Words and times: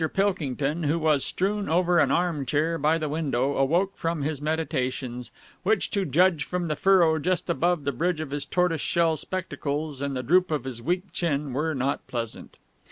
Pilkington, 0.13 0.81
who 0.85 0.97
was 0.97 1.23
strewn 1.23 1.69
over 1.69 1.99
an 1.99 2.09
arm 2.09 2.43
chair 2.47 2.79
by 2.79 2.97
the 2.97 3.07
window, 3.07 3.55
awoke 3.57 3.95
from 3.95 4.23
his 4.23 4.41
meditations, 4.41 5.29
which, 5.61 5.91
to 5.91 6.05
judge 6.05 6.43
from 6.43 6.67
the 6.69 6.75
furrow 6.75 7.19
just 7.19 7.51
above 7.51 7.83
the 7.83 7.91
bridge 7.91 8.19
of 8.19 8.31
his 8.31 8.47
tortoise 8.47 8.81
shell 8.81 9.15
spectacles 9.15 10.01
and 10.01 10.15
the 10.17 10.23
droop 10.23 10.49
of 10.49 10.63
his 10.63 10.81
weak 10.81 11.11
chin, 11.13 11.53
were 11.53 11.75
not 11.75 12.07
pleasant. 12.07 12.57